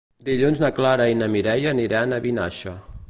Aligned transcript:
Dilluns 0.27 0.61
na 0.63 0.71
Clara 0.77 1.05
i 1.11 1.19
na 1.19 1.27
Mireia 1.35 1.75
aniran 1.75 2.17
a 2.17 2.21
Vinaixa. 2.25 2.75